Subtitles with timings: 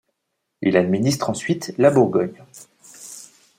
[0.63, 2.43] Il administre ensuite la Bourgogne.